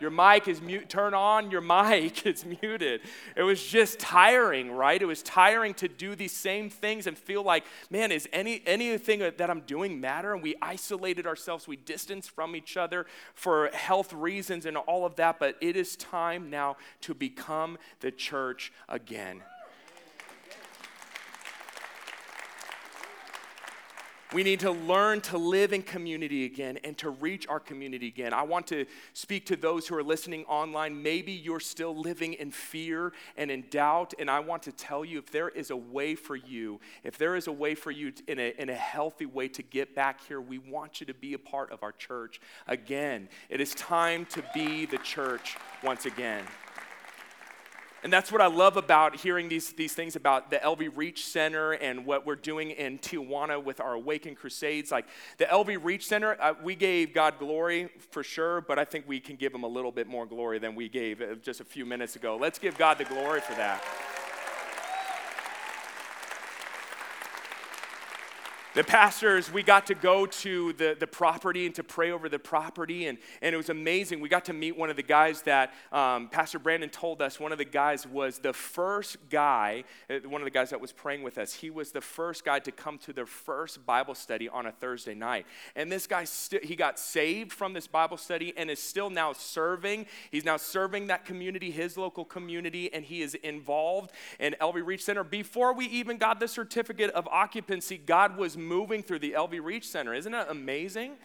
[0.00, 0.88] your mic is mute.
[0.88, 2.26] Turn on your mic.
[2.26, 3.00] It's muted.
[3.36, 5.00] It was just tiring, right?
[5.00, 9.20] It was tiring to do these same things and feel like, man, is any anything
[9.20, 10.32] that I'm doing matter?
[10.34, 11.66] And we isolated ourselves.
[11.66, 15.38] We distanced from each other for health reasons and all of that.
[15.38, 19.42] But it is time now to become the church again.
[24.34, 28.34] We need to learn to live in community again and to reach our community again.
[28.34, 31.02] I want to speak to those who are listening online.
[31.02, 35.18] Maybe you're still living in fear and in doubt, and I want to tell you
[35.18, 38.38] if there is a way for you, if there is a way for you in
[38.38, 41.38] a, in a healthy way to get back here, we want you to be a
[41.38, 43.30] part of our church again.
[43.48, 46.44] It is time to be the church once again.
[48.04, 51.72] And that's what I love about hearing these, these things about the LV Reach Center
[51.72, 54.92] and what we're doing in Tijuana with our Awakened Crusades.
[54.92, 55.06] Like
[55.38, 59.18] the LV Reach Center, uh, we gave God glory for sure, but I think we
[59.18, 61.84] can give him a little bit more glory than we gave uh, just a few
[61.84, 62.36] minutes ago.
[62.40, 63.82] Let's give God the glory for that.
[68.78, 72.38] The pastors, we got to go to the, the property and to pray over the
[72.38, 74.20] property, and, and it was amazing.
[74.20, 77.40] We got to meet one of the guys that um, Pastor Brandon told us.
[77.40, 80.92] One of the guys was the first guy, uh, one of the guys that was
[80.92, 84.48] praying with us, he was the first guy to come to their first Bible study
[84.48, 85.46] on a Thursday night.
[85.74, 89.32] And this guy, st- he got saved from this Bible study and is still now
[89.32, 90.06] serving.
[90.30, 95.02] He's now serving that community, his local community, and he is involved in LV Reach
[95.02, 95.24] Center.
[95.24, 99.88] Before we even got the certificate of occupancy, God was moving through the LV Reach
[99.88, 100.14] Center.
[100.14, 101.16] Isn't that amazing?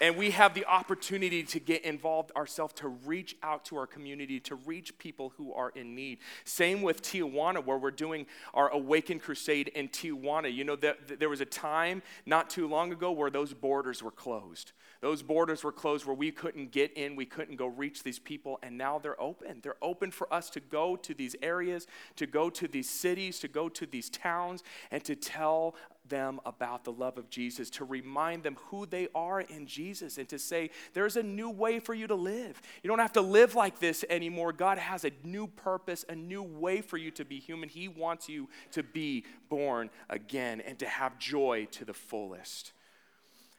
[0.00, 4.38] And we have the opportunity to get involved ourselves, to reach out to our community,
[4.40, 6.18] to reach people who are in need.
[6.44, 10.54] Same with Tijuana, where we're doing our Awaken Crusade in Tijuana.
[10.54, 14.12] You know, that there was a time not too long ago where those borders were
[14.12, 14.70] closed.
[15.00, 18.58] Those borders were closed where we couldn't get in, we couldn't go reach these people,
[18.64, 19.60] and now they're open.
[19.62, 23.48] They're open for us to go to these areas, to go to these cities, to
[23.48, 25.76] go to these towns, and to tell
[26.08, 30.28] them about the love of Jesus, to remind them who they are in Jesus, and
[30.30, 32.60] to say, there's a new way for you to live.
[32.82, 34.52] You don't have to live like this anymore.
[34.52, 37.68] God has a new purpose, a new way for you to be human.
[37.68, 42.72] He wants you to be born again and to have joy to the fullest.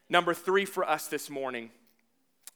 [0.10, 1.70] Number three for us this morning,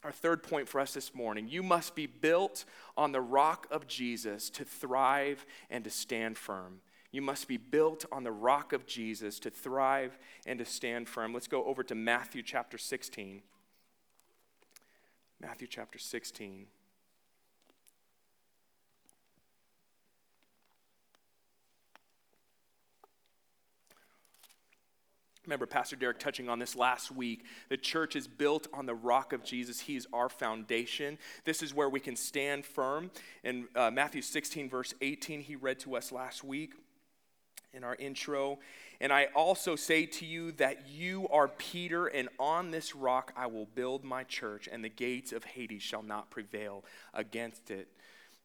[0.02, 2.64] our third point for us this morning you must be built
[2.96, 6.80] on the rock of Jesus to thrive and to stand firm.
[7.10, 11.32] You must be built on the rock of Jesus to thrive and to stand firm.
[11.32, 13.40] Let's go over to Matthew chapter 16.
[15.40, 16.66] Matthew chapter 16.
[25.46, 27.44] Remember, Pastor Derek touching on this last week.
[27.68, 29.80] The church is built on the rock of Jesus.
[29.80, 31.18] He's our foundation.
[31.44, 33.10] This is where we can stand firm.
[33.42, 36.72] In uh, Matthew 16, verse 18, he read to us last week
[37.74, 38.58] in our intro.
[39.00, 43.46] And I also say to you that you are Peter, and on this rock I
[43.46, 47.88] will build my church, and the gates of Hades shall not prevail against it.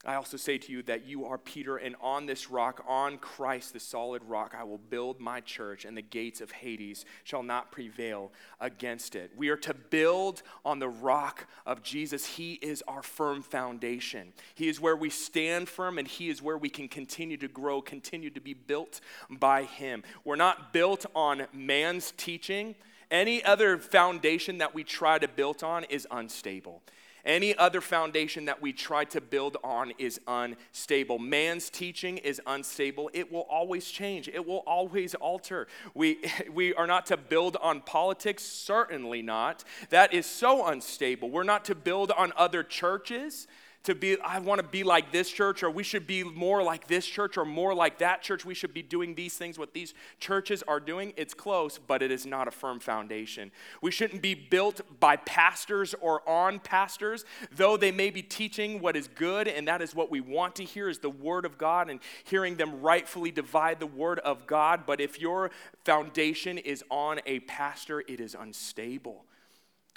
[0.06, 3.74] I also say to you that you are Peter, and on this rock, on Christ,
[3.74, 7.74] the solid rock, I will build my church, and the gates of Hades shall not
[7.74, 8.32] prevail
[8.62, 9.32] against it.
[9.36, 12.26] We are to build on the rock of Jesus.
[12.26, 14.32] He is our firm foundation.
[14.56, 17.82] He is where we stand firm, and He is where we can continue to grow,
[17.82, 20.04] continue to be built by Him.
[20.24, 22.76] We're not built on man's teaching.
[23.12, 26.84] Any other foundation that we try to build on is unstable.
[27.26, 31.20] Any other foundation that we try to build on is unstable.
[31.20, 33.10] Man's teaching is unstable.
[33.14, 35.68] It will always change, it will always alter.
[35.94, 36.20] We,
[36.54, 39.64] we are not to build on politics, certainly not.
[39.90, 41.30] That is so unstable.
[41.30, 43.48] We're not to build on other churches.
[43.84, 46.88] To be, I want to be like this church, or we should be more like
[46.88, 48.44] this church, or more like that church.
[48.44, 51.14] We should be doing these things, what these churches are doing.
[51.16, 53.52] It's close, but it is not a firm foundation.
[53.82, 57.24] We shouldn't be built by pastors or on pastors,
[57.56, 60.66] though they may be teaching what is good, and that is what we want to
[60.66, 64.82] hear is the word of God and hearing them rightfully divide the word of God.
[64.86, 65.52] But if your
[65.86, 69.24] foundation is on a pastor, it is unstable.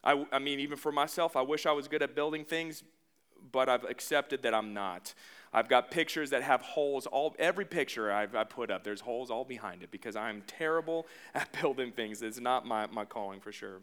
[0.04, 2.84] I, I mean, even for myself, I wish I was good at building things
[3.52, 5.14] but I've accepted that I'm not.
[5.52, 7.06] I've got pictures that have holes.
[7.06, 11.06] All every picture I've I put up, there's holes all behind it because I'm terrible
[11.34, 12.22] at building things.
[12.22, 13.80] It's not my, my calling for sure.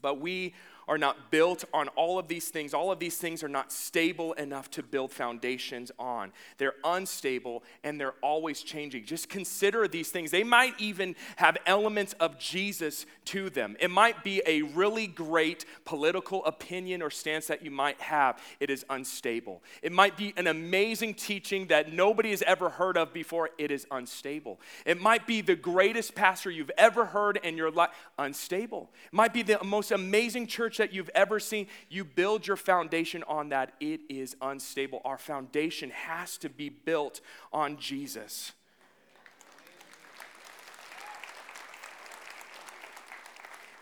[0.00, 0.54] But we
[0.90, 2.74] are not built on all of these things.
[2.74, 6.32] All of these things are not stable enough to build foundations on.
[6.58, 9.04] They're unstable and they're always changing.
[9.04, 10.32] Just consider these things.
[10.32, 13.76] They might even have elements of Jesus to them.
[13.78, 18.42] It might be a really great political opinion or stance that you might have.
[18.58, 19.62] It is unstable.
[19.82, 23.50] It might be an amazing teaching that nobody has ever heard of before.
[23.58, 24.58] It is unstable.
[24.84, 27.90] It might be the greatest pastor you've ever heard in your life.
[28.18, 28.90] Unstable.
[29.04, 33.22] It might be the most amazing church that you've ever seen, you build your foundation
[33.28, 35.00] on that, it is unstable.
[35.04, 37.20] Our foundation has to be built
[37.52, 38.52] on Jesus.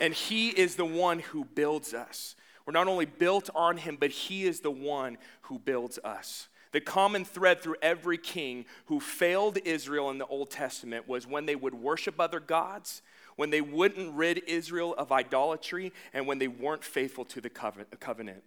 [0.01, 2.37] And He is the one who builds us.
[2.67, 6.49] We're not only built on Him, but He is the one who builds us.
[6.73, 11.47] The common thread through every king who failed Israel in the Old Testament was when
[11.47, 13.03] they would worship other gods
[13.39, 18.43] when they wouldn't rid Israel of idolatry, and when they weren't faithful to the covenant.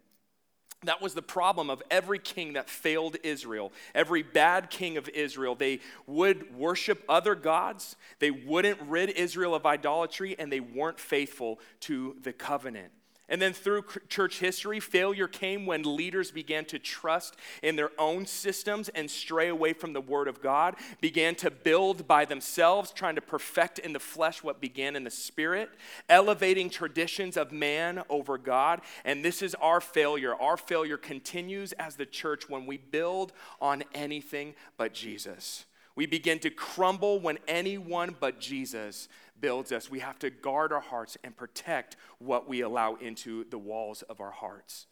[0.84, 3.72] That was the problem of every king that failed Israel.
[3.96, 9.66] Every bad king of Israel, they would worship other gods, they wouldn't rid Israel of
[9.66, 12.92] idolatry, and they weren't faithful to the covenant.
[13.32, 18.26] And then through church history, failure came when leaders began to trust in their own
[18.26, 23.16] systems and stray away from the Word of God, began to build by themselves, trying
[23.16, 25.70] to perfect in the flesh what began in the Spirit,
[26.10, 28.82] elevating traditions of man over God.
[29.06, 30.36] And this is our failure.
[30.36, 35.64] Our failure continues as the church when we build on anything but Jesus.
[35.96, 39.90] We begin to crumble when anyone but Jesus builds us.
[39.90, 44.22] We have to guard our hearts and protect what we allow into the walls of
[44.22, 44.88] our hearts.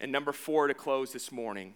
[0.00, 1.74] And number four to close this morning.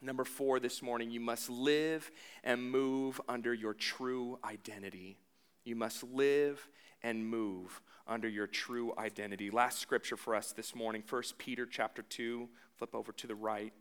[0.00, 2.10] Number four this morning, you must live
[2.44, 5.18] and move under your true identity.
[5.64, 6.68] You must live
[7.02, 9.50] and move under your true identity.
[9.50, 12.48] Last scripture for us this morning, 1 Peter chapter 2.
[12.76, 13.72] Flip over to the right.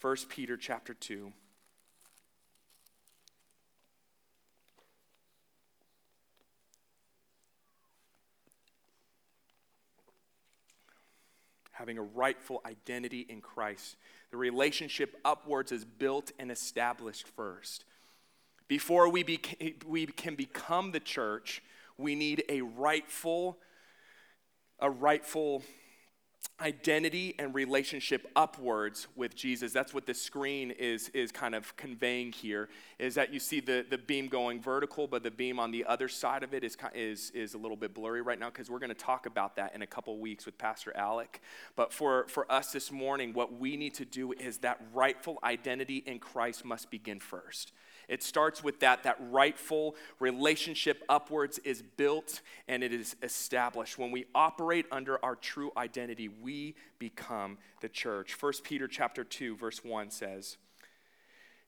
[0.00, 1.32] 1 Peter chapter 2.
[11.74, 13.96] Having a rightful identity in Christ.
[14.30, 17.84] The relationship upwards is built and established first.
[18.68, 21.62] Before we, beca- we can become the church,
[21.98, 23.58] we need a rightful,
[24.78, 25.62] a rightful
[26.60, 29.72] identity and relationship upwards with Jesus.
[29.72, 33.84] That's what the screen is, is kind of conveying here, is that you see the,
[33.88, 37.30] the beam going vertical, but the beam on the other side of it is, is,
[37.32, 39.82] is a little bit blurry right now because we're going to talk about that in
[39.82, 41.42] a couple weeks with Pastor Alec.
[41.74, 46.04] But for, for us this morning, what we need to do is that rightful identity
[46.06, 47.72] in Christ must begin first.
[48.08, 53.98] It starts with that, that rightful relationship upwards is built and it is established.
[53.98, 58.40] When we operate under our true identity, we become the church.
[58.40, 60.56] 1 Peter chapter 2, verse 1 says,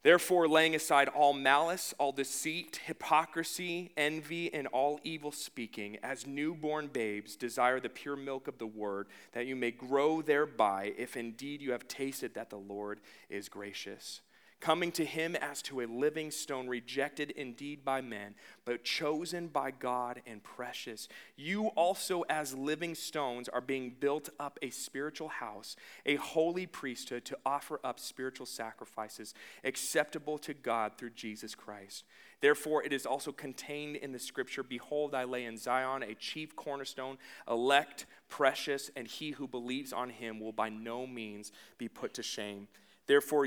[0.03, 6.87] Therefore, laying aside all malice, all deceit, hypocrisy, envy, and all evil speaking, as newborn
[6.87, 11.61] babes, desire the pure milk of the word, that you may grow thereby, if indeed
[11.61, 14.20] you have tasted that the Lord is gracious
[14.61, 18.35] coming to him as to a living stone, rejected indeed by men,
[18.65, 21.09] but chosen by God and precious.
[21.37, 27.25] You also, as living stones, are being built up a spiritual house, a holy priesthood
[27.27, 32.05] to offer up spiritual sacrifices acceptable to God through Jesus Christ.
[32.41, 36.55] Therefore, it is also contained in the scripture Behold, I lay in Zion a chief
[36.55, 42.15] cornerstone, elect, precious, and he who believes on him will by no means be put
[42.15, 42.69] to shame.
[43.07, 43.47] Therefore,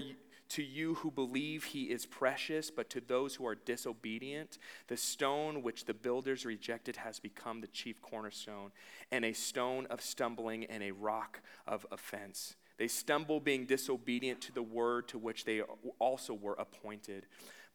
[0.50, 5.62] to you who believe he is precious, but to those who are disobedient, the stone
[5.62, 8.72] which the builders rejected has become the chief cornerstone,
[9.12, 12.56] and a stone of stumbling and a rock of offense.
[12.78, 15.62] They stumble being disobedient to the word to which they
[16.00, 17.26] also were appointed.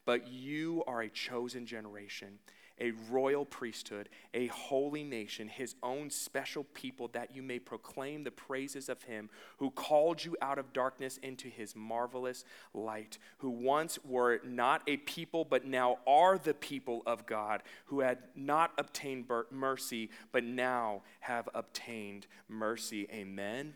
[0.03, 2.39] But you are a chosen generation
[2.79, 8.31] a royal priesthood, a holy nation, his own special people, that you may proclaim the
[8.31, 13.97] praises of him who called you out of darkness into his marvelous light, who once
[14.03, 19.25] were not a people, but now are the people of God, who had not obtained
[19.51, 23.07] mercy, but now have obtained mercy.
[23.11, 23.75] Amen.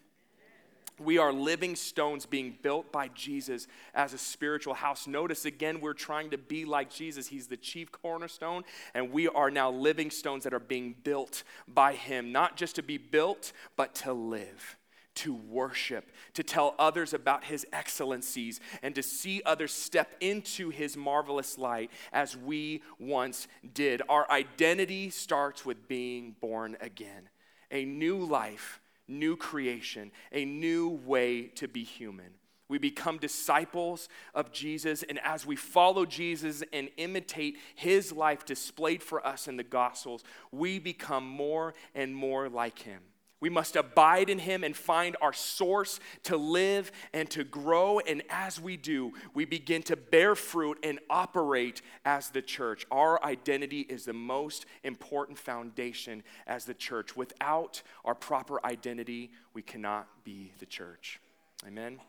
[1.00, 5.08] We are living stones being built by Jesus as a spiritual house.
[5.08, 7.28] Notice again, we're trying to be like Jesus.
[7.28, 11.94] He's the chief cornerstone, and we are now living stones that are being built by
[11.94, 14.78] Him, not just to be built, but to live,
[15.16, 20.98] to worship, to tell others about His excellencies, and to see others step into His
[20.98, 24.02] marvelous light as we once did.
[24.10, 27.30] Our identity starts with being born again,
[27.72, 28.79] a new life
[29.10, 32.32] new creation, a new way to be human.
[32.70, 39.02] We become disciples of Jesus, and as we follow Jesus and imitate his life displayed
[39.02, 43.02] for us in the Gospels, we become more and more like him.
[43.42, 48.00] We must abide in Him and find our source to live and to grow.
[48.00, 52.86] And as we do, we begin to bear fruit and operate as the church.
[52.92, 57.16] Our identity is the most important foundation as the church.
[57.16, 61.20] Without our proper identity, we cannot be the church.
[61.66, 62.00] Amen.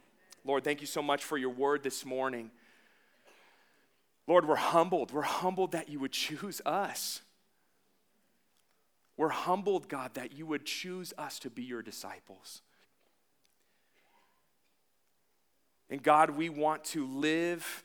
[0.44, 2.50] Lord, thank you so much for your word this morning.
[4.26, 5.12] Lord, we're humbled.
[5.12, 7.20] We're humbled that you would choose us.
[9.20, 12.62] We're humbled, God, that you would choose us to be your disciples.
[15.90, 17.84] And God, we want to live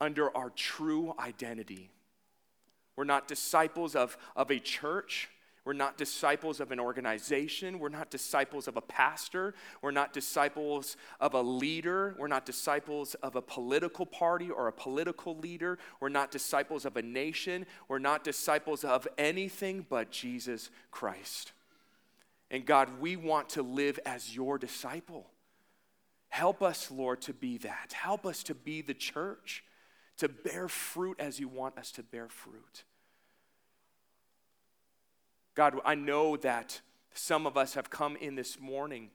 [0.00, 1.90] under our true identity.
[2.94, 5.30] We're not disciples of, of a church.
[5.64, 7.78] We're not disciples of an organization.
[7.78, 9.54] We're not disciples of a pastor.
[9.80, 12.14] We're not disciples of a leader.
[12.18, 15.78] We're not disciples of a political party or a political leader.
[16.00, 17.64] We're not disciples of a nation.
[17.88, 21.52] We're not disciples of anything but Jesus Christ.
[22.50, 25.30] And God, we want to live as your disciple.
[26.28, 27.94] Help us, Lord, to be that.
[27.94, 29.64] Help us to be the church,
[30.18, 32.84] to bear fruit as you want us to bear fruit.
[35.54, 36.80] God, I know that
[37.14, 39.10] some of us have come in this morning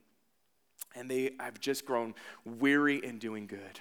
[0.94, 2.14] and they have just grown
[2.44, 3.80] weary in doing good.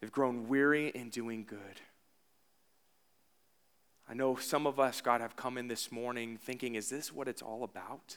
[0.00, 1.80] They've grown weary in doing good.
[4.08, 7.28] I know some of us, God, have come in this morning thinking, is this what
[7.28, 8.16] it's all about?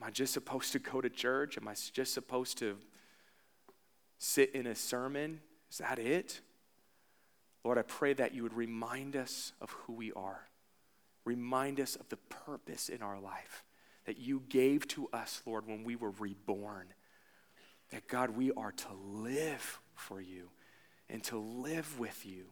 [0.00, 1.56] Am I just supposed to go to church?
[1.56, 2.76] Am I just supposed to
[4.18, 5.40] sit in a sermon?
[5.70, 6.40] Is that it?
[7.64, 10.48] Lord, I pray that you would remind us of who we are.
[11.24, 13.64] Remind us of the purpose in our life
[14.06, 16.88] that you gave to us, Lord, when we were reborn.
[17.90, 20.50] That God, we are to live for you
[21.08, 22.46] and to live with you.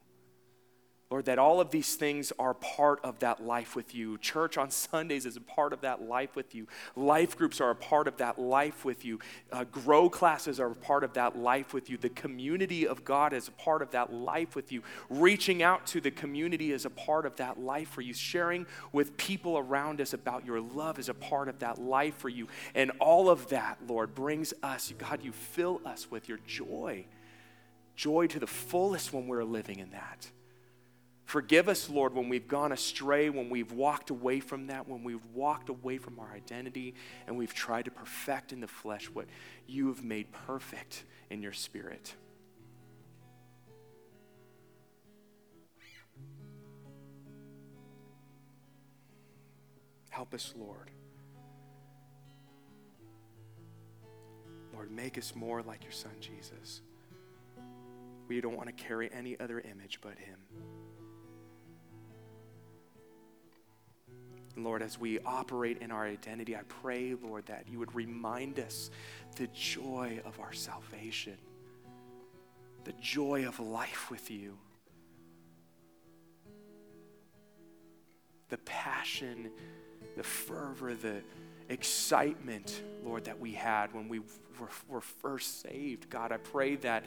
[1.11, 4.17] Lord, that all of these things are part of that life with you.
[4.19, 6.69] Church on Sundays is a part of that life with you.
[6.95, 9.19] Life groups are a part of that life with you.
[9.51, 11.97] Uh, grow classes are a part of that life with you.
[11.97, 14.85] The community of God is a part of that life with you.
[15.09, 18.15] Reaching out to the community is a part of that life for you.
[18.15, 22.29] Sharing with people around us about your love is a part of that life for
[22.29, 22.47] you.
[22.77, 27.07] And all of that, Lord, brings us, God, you fill us with your joy.
[27.97, 30.31] Joy to the fullest when we're living in that.
[31.31, 35.25] Forgive us, Lord, when we've gone astray, when we've walked away from that, when we've
[35.27, 36.93] walked away from our identity,
[37.29, 39.27] and we've tried to perfect in the flesh what
[39.69, 42.17] you have made perfect in your spirit.
[50.09, 50.91] Help us, Lord.
[54.73, 56.81] Lord, make us more like your Son, Jesus.
[58.27, 60.80] We don't want to carry any other image but Him.
[64.57, 68.91] Lord, as we operate in our identity, I pray, Lord, that you would remind us
[69.37, 71.37] the joy of our salvation,
[72.85, 74.57] the joy of life with you,
[78.49, 79.51] the passion,
[80.17, 81.23] the fervor, the
[81.69, 86.11] excitement, Lord, that we had when we were, were first saved.
[86.11, 87.05] God, I pray that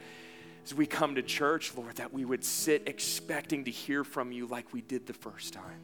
[0.64, 4.48] as we come to church, Lord, that we would sit expecting to hear from you
[4.48, 5.82] like we did the first time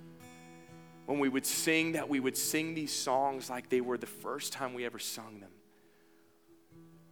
[1.10, 4.53] when we would sing, that we would sing these songs like they were the first
[4.53, 5.49] time we ever sung them.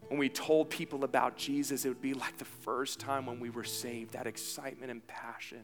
[0.07, 3.49] When we told people about Jesus, it would be like the first time when we
[3.49, 5.63] were saved, that excitement and passion.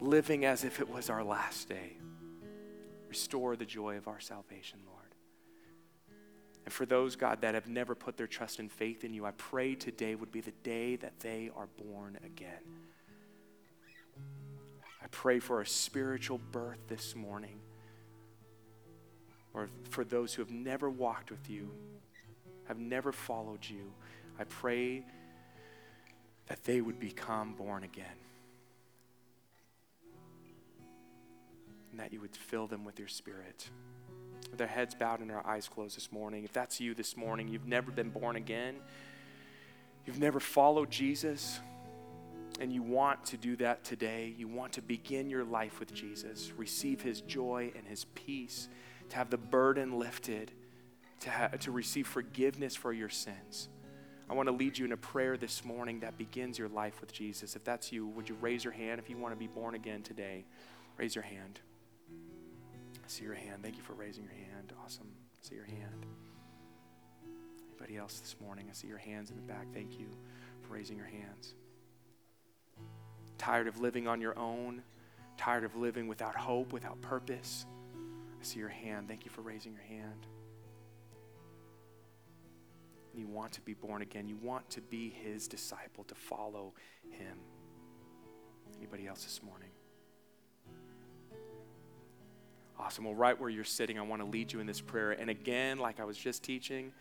[0.00, 1.96] Living as if it was our last day.
[3.08, 5.14] Restore the joy of our salvation, Lord.
[6.66, 9.30] And for those, God, that have never put their trust and faith in you, I
[9.30, 12.60] pray today would be the day that they are born again.
[15.08, 17.60] I pray for a spiritual birth this morning.
[19.54, 21.70] Or for those who have never walked with you,
[22.64, 23.92] have never followed you,
[24.38, 25.06] I pray
[26.48, 28.06] that they would become born again.
[31.90, 33.70] And that you would fill them with your spirit
[34.50, 37.48] with their heads bowed and our eyes closed this morning, if that's you this morning,
[37.48, 38.76] you've never been born again,
[40.06, 41.60] you've never followed Jesus,
[42.58, 46.52] and you want to do that today, you want to begin your life with Jesus,
[46.56, 48.68] receive his joy and his peace,
[49.10, 50.50] to have the burden lifted,
[51.20, 53.68] to, ha- to receive forgiveness for your sins.
[54.30, 57.12] I want to lead you in a prayer this morning that begins your life with
[57.12, 57.56] Jesus.
[57.56, 60.02] If that's you, would you raise your hand if you want to be born again
[60.02, 60.44] today?
[60.98, 61.60] Raise your hand.
[62.10, 63.62] I see your hand.
[63.62, 64.74] Thank you for raising your hand.
[64.84, 65.06] Awesome.
[65.42, 66.06] I see your hand.
[67.70, 68.66] Anybody else this morning?
[68.68, 69.66] I see your hands in the back.
[69.72, 70.08] Thank you
[70.60, 71.54] for raising your hands.
[73.38, 74.82] Tired of living on your own?
[75.36, 77.64] Tired of living without hope, without purpose?
[78.40, 79.08] I see your hand.
[79.08, 80.26] Thank you for raising your hand.
[83.14, 84.28] You want to be born again.
[84.28, 86.74] You want to be his disciple, to follow
[87.10, 87.38] him.
[88.76, 89.70] Anybody else this morning?
[92.78, 93.04] Awesome.
[93.04, 95.12] Well, right where you're sitting, I want to lead you in this prayer.
[95.12, 96.92] And again, like I was just teaching,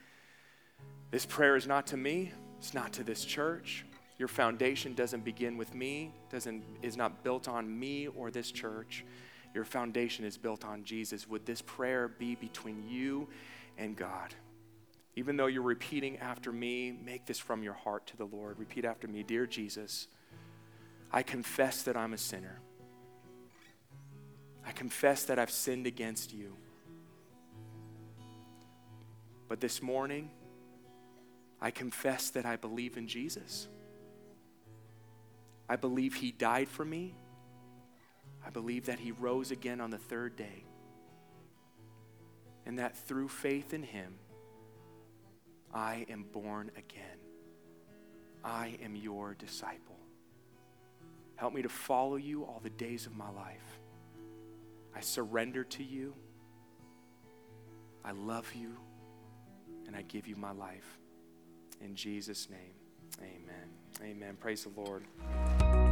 [1.12, 3.86] this prayer is not to me, it's not to this church.
[4.18, 9.06] Your foundation doesn't begin with me, doesn't, is not built on me or this church.
[9.54, 11.28] Your foundation is built on Jesus.
[11.28, 13.28] Would this prayer be between you
[13.78, 14.34] and God?
[15.16, 18.60] Even though you're repeating after me, make this from your heart to the Lord.
[18.60, 20.08] Repeat after me Dear Jesus,
[21.12, 22.60] I confess that I'm a sinner.
[24.66, 26.56] I confess that I've sinned against you.
[29.48, 30.30] But this morning,
[31.62, 33.70] I confess that I believe in Jesus.
[35.70, 37.16] I believe he died for me.
[38.46, 40.64] I believe that he rose again on the third day.
[42.66, 44.16] And that through faith in him,
[45.74, 47.20] I am born again.
[48.44, 49.98] I am your disciple.
[51.36, 53.80] Help me to follow you all the days of my life.
[54.96, 56.16] I surrender to you.
[58.04, 58.78] I love you.
[59.86, 61.00] And I give you my life.
[61.82, 62.74] In Jesus' name,
[63.22, 63.77] amen.
[64.04, 64.38] Amen.
[64.40, 65.87] Praise the Lord.